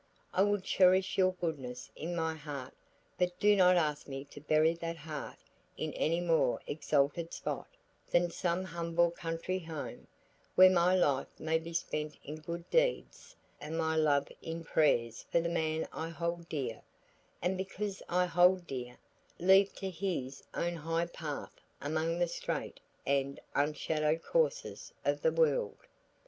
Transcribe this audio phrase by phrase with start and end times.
[0.33, 2.73] I will cherish your goodness in my heart
[3.19, 5.37] but do not ask me to bury that heart
[5.77, 7.67] in any more exalted spot,
[8.09, 10.07] than some humble country home,
[10.55, 15.39] where my life may be spent in good deeds and my love in prayers for
[15.39, 16.81] the man I hold dear,
[17.39, 18.97] and because I hold dear,
[19.37, 25.77] leave to his own high path among the straight and unshadowed courses of the world."